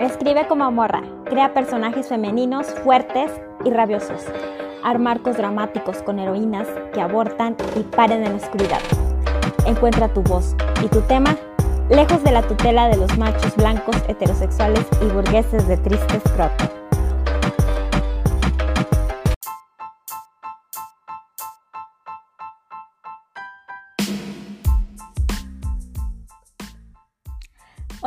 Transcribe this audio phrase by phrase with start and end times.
[0.00, 3.30] Escribe como morra, crea personajes femeninos fuertes
[3.64, 4.26] y rabiosos.
[4.84, 8.80] Armarcos dramáticos con heroínas que abortan y paren en la oscuridad.
[9.66, 10.54] Encuentra tu voz
[10.84, 11.34] y tu tema
[11.88, 16.85] lejos de la tutela de los machos blancos heterosexuales y burgueses de tristes croto.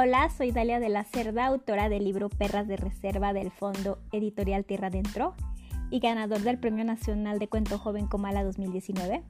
[0.02, 4.64] Hola, soy Dalia de la Cerda, autora del libro Perras de Reserva del Fondo Editorial
[4.64, 5.36] Tierra Dentro
[5.92, 9.26] y ganador del Premio Nacional de Cuento Joven Comala 2019.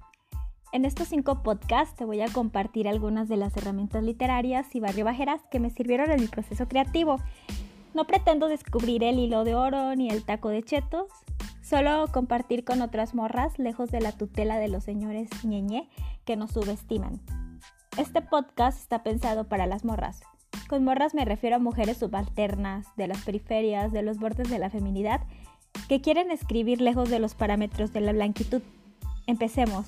[0.72, 5.42] En estos cinco podcasts te voy a compartir algunas de las herramientas literarias y barriobajeras
[5.50, 7.17] que me sirvieron en mi proceso creativo.
[7.95, 11.08] No pretendo descubrir el hilo de oro ni el taco de chetos,
[11.64, 15.90] solo compartir con otras morras lejos de la tutela de los señores ñeñe
[16.26, 17.20] que nos subestiman.
[17.98, 20.22] Este podcast está pensado para las morras,
[20.70, 24.70] con morras me refiero a mujeres subalternas, de las periferias, de los bordes de la
[24.70, 25.22] feminidad,
[25.89, 28.62] que quieren escribir lejos de los parámetros de la blanquitud.
[29.25, 29.88] Empecemos.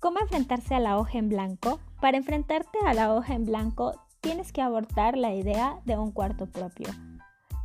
[0.00, 1.80] ¿Cómo enfrentarse a la hoja en blanco?
[2.00, 6.46] Para enfrentarte a la hoja en blanco tienes que abortar la idea de un cuarto
[6.46, 6.88] propio.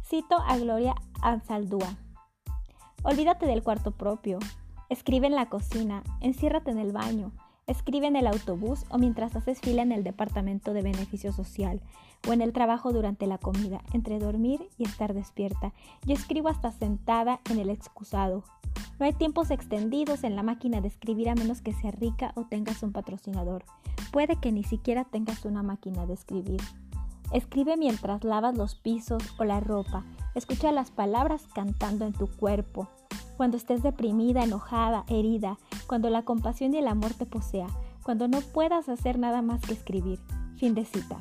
[0.06, 1.96] Cito a Gloria Ansaldúa.
[3.04, 4.38] Olvídate del cuarto propio.
[4.90, 7.32] Escribe en la cocina, enciérrate en el baño,
[7.68, 11.82] escribe en el autobús o mientras haces fila en el departamento de beneficio social
[12.28, 15.74] o en el trabajo durante la comida, entre dormir y estar despierta.
[16.06, 18.44] Yo escribo hasta sentada en el excusado.
[19.00, 22.44] No hay tiempos extendidos en la máquina de escribir a menos que sea rica o
[22.44, 23.64] tengas un patrocinador.
[24.12, 26.62] Puede que ni siquiera tengas una máquina de escribir.
[27.32, 30.04] Escribe mientras lavas los pisos o la ropa.
[30.36, 32.90] Escucha las palabras cantando en tu cuerpo.
[33.38, 35.58] Cuando estés deprimida, enojada, herida,
[35.88, 37.68] cuando la compasión y el amor te posea,
[38.04, 40.20] cuando no puedas hacer nada más que escribir.
[40.58, 41.18] Fin de cita.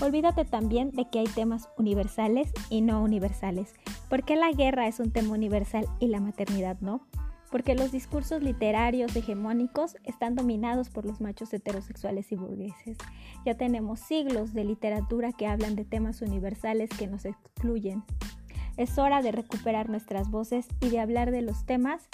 [0.00, 3.74] Olvídate también de que hay temas universales y no universales.
[4.08, 7.06] ¿Por qué la guerra es un tema universal y la maternidad no?
[7.54, 12.98] Porque los discursos literarios hegemónicos están dominados por los machos heterosexuales y burgueses.
[13.46, 18.02] Ya tenemos siglos de literatura que hablan de temas universales que nos excluyen.
[18.76, 22.08] Es hora de recuperar nuestras voces y de hablar de los temas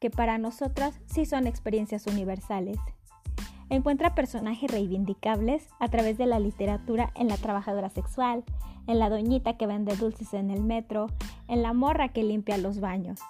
[0.00, 2.78] que para nosotras sí son experiencias universales.
[3.68, 8.42] Encuentra personajes reivindicables a través de la literatura en la trabajadora sexual,
[8.86, 11.08] en la doñita que vende dulces en el metro,
[11.46, 13.20] en la morra que limpia los baños.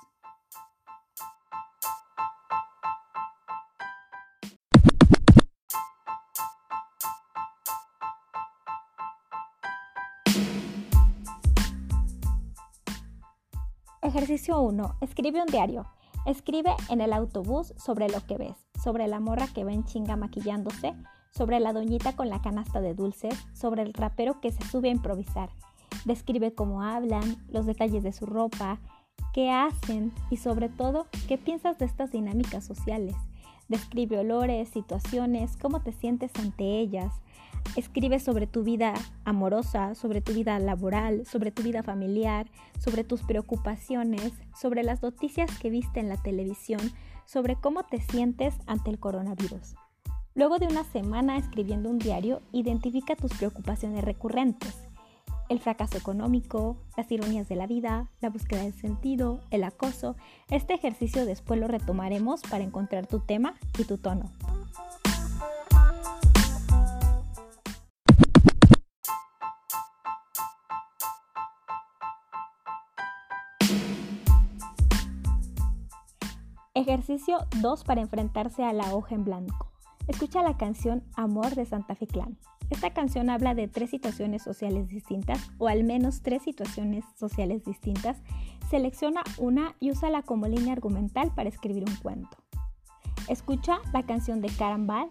[14.08, 14.96] Ejercicio 1.
[15.02, 15.84] Escribe un diario.
[16.24, 20.16] Escribe en el autobús sobre lo que ves, sobre la morra que va en chinga
[20.16, 20.94] maquillándose,
[21.30, 24.92] sobre la doñita con la canasta de dulces, sobre el rapero que se sube a
[24.92, 25.50] improvisar.
[26.06, 28.80] Describe cómo hablan, los detalles de su ropa,
[29.34, 33.14] qué hacen y sobre todo qué piensas de estas dinámicas sociales.
[33.68, 37.12] Describe olores, situaciones, cómo te sientes ante ellas,
[37.76, 38.94] Escribe sobre tu vida
[39.24, 45.50] amorosa, sobre tu vida laboral, sobre tu vida familiar, sobre tus preocupaciones, sobre las noticias
[45.58, 46.80] que viste en la televisión,
[47.24, 49.76] sobre cómo te sientes ante el coronavirus.
[50.34, 54.76] Luego de una semana escribiendo un diario, identifica tus preocupaciones recurrentes.
[55.48, 60.14] El fracaso económico, las ironías de la vida, la búsqueda del sentido, el acoso.
[60.50, 64.30] Este ejercicio después lo retomaremos para encontrar tu tema y tu tono.
[76.78, 79.66] Ejercicio 2 para enfrentarse a la hoja en blanco.
[80.06, 82.38] Escucha la canción Amor de Santa Fe Clan.
[82.70, 88.22] Esta canción habla de tres situaciones sociales distintas, o al menos tres situaciones sociales distintas.
[88.70, 92.36] Selecciona una y úsala como línea argumental para escribir un cuento.
[93.26, 95.08] Escucha la canción de Carambal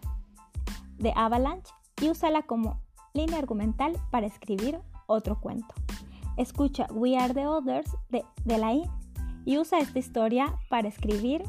[0.99, 2.79] de Avalanche y úsala como
[3.13, 5.75] línea argumental para escribir otro cuento.
[6.37, 8.57] Escucha We Are the Others de, de
[9.47, 11.41] y usa esta historia para escribir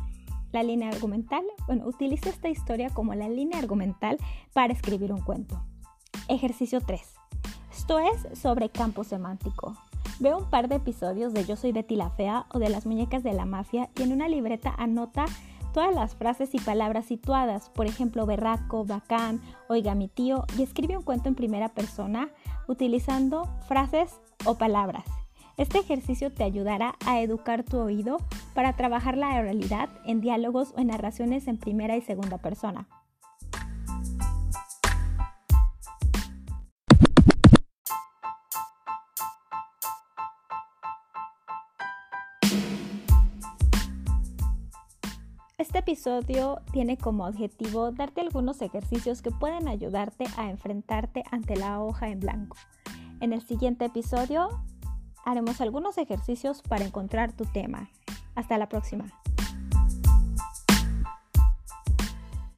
[0.53, 1.43] la línea argumental.
[1.67, 4.19] Bueno, utiliza esta historia como la línea argumental
[4.53, 5.61] para escribir un cuento.
[6.29, 7.03] Ejercicio 3.
[7.73, 9.77] Esto es sobre campo semántico.
[10.21, 13.25] Veo un par de episodios de Yo soy Betty la Fea o de Las Muñecas
[13.25, 15.25] de la Mafia y en una libreta anota
[15.75, 20.97] todas las frases y palabras situadas, por ejemplo, berraco, bacán, oiga mi tío, y escribe
[20.97, 22.31] un cuento en primera persona
[22.69, 25.05] utilizando frases o palabras.
[25.59, 28.19] Este ejercicio te ayudará a educar tu oído
[28.55, 32.87] para trabajar la oralidad en diálogos o en narraciones en primera y segunda persona.
[45.59, 51.83] Este episodio tiene como objetivo darte algunos ejercicios que pueden ayudarte a enfrentarte ante la
[51.83, 52.57] hoja en blanco.
[53.21, 54.51] En el siguiente episodio
[55.31, 57.91] haremos algunos ejercicios para encontrar tu tema.
[58.35, 59.05] Hasta la próxima.